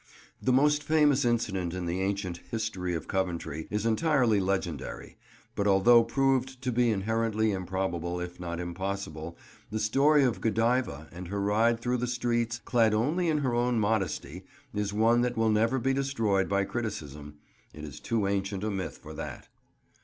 [0.41, 5.19] The most famous incident in the ancient "history" of Coventry is entirely legendary;
[5.55, 9.37] but although proved to be inherently improbable, if not impossible,
[9.69, 13.79] the story of Godiva and her ride through the streets clad only in her own
[13.79, 14.43] modesty,
[14.73, 17.35] is one that will never be destroyed by criticism.
[17.71, 19.49] It is too ancient a myth for that.